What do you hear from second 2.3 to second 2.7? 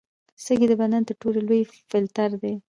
دي.